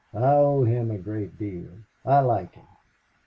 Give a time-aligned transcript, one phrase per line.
[0.15, 1.73] "I owe him a great deal.
[2.03, 2.65] I like him...